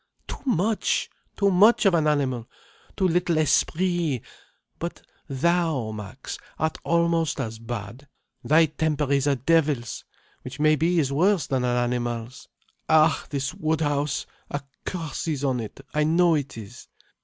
Too 0.27 0.41
much, 0.47 1.11
too 1.37 1.51
much 1.51 1.85
of 1.85 1.93
an 1.93 2.07
animal, 2.07 2.49
too 2.97 3.07
little 3.07 3.37
esprit. 3.37 4.21
But 4.79 5.03
thou, 5.27 5.91
Max, 5.91 6.39
art 6.57 6.79
almost 6.83 7.39
as 7.39 7.59
bad. 7.59 8.07
Thy 8.43 8.65
temper 8.65 9.11
is 9.13 9.27
a 9.27 9.35
devil's, 9.35 10.03
which 10.41 10.59
maybe 10.59 10.97
is 10.97 11.13
worse 11.13 11.45
than 11.45 11.63
an 11.63 11.77
animal's. 11.77 12.47
Ah, 12.89 13.27
this 13.29 13.53
Woodhouse, 13.53 14.25
a 14.49 14.63
curse 14.85 15.27
is 15.27 15.43
on 15.43 15.59
it, 15.59 15.81
I 15.93 16.03
know 16.03 16.33
it 16.33 16.57
is. 16.57 16.87